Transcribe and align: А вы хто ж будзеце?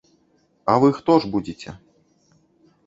А 0.73 0.77
вы 0.83 0.89
хто 1.01 1.19
ж 1.25 1.31
будзеце? 1.37 1.77